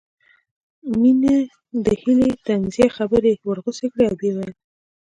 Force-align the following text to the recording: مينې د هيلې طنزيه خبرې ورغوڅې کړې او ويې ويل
مينې 1.01 1.37
د 1.85 1.87
هيلې 2.01 2.29
طنزيه 2.45 2.87
خبرې 2.97 3.33
ورغوڅې 3.47 3.87
کړې 3.93 4.05
او 4.09 4.15
ويې 4.19 4.31
ويل 4.35 4.53